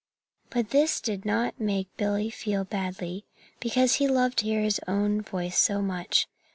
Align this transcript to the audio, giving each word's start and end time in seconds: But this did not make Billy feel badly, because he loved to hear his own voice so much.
But 0.49 0.71
this 0.71 0.99
did 0.99 1.25
not 1.25 1.59
make 1.59 1.95
Billy 1.95 2.31
feel 2.31 2.63
badly, 2.63 3.23
because 3.59 3.97
he 3.97 4.07
loved 4.07 4.39
to 4.39 4.45
hear 4.45 4.61
his 4.61 4.81
own 4.87 5.21
voice 5.21 5.59
so 5.59 5.79
much. 5.79 6.25